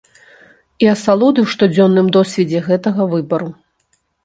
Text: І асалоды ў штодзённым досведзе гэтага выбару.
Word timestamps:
І 0.85 0.89
асалоды 0.93 1.39
ў 1.43 1.47
штодзённым 1.53 2.07
досведзе 2.17 2.65
гэтага 2.71 3.01
выбару. 3.15 3.49